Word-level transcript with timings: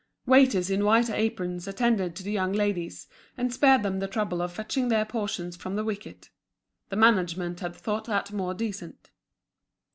Waiters 0.25 0.71
in 0.71 0.83
white 0.83 1.11
aprons 1.11 1.67
attended 1.67 2.15
to 2.15 2.23
the 2.23 2.31
young 2.31 2.53
ladies, 2.53 3.05
and 3.37 3.53
spared 3.53 3.83
them 3.83 3.99
the 3.99 4.07
trouble 4.07 4.41
of 4.41 4.51
fetching 4.51 4.87
their 4.87 5.05
portions 5.05 5.55
from 5.55 5.75
the 5.75 5.83
wicket. 5.83 6.31
The 6.89 6.95
management 6.95 7.59
had 7.59 7.75
thought 7.75 8.05
that 8.05 8.31
more 8.33 8.55
decent. 8.55 9.11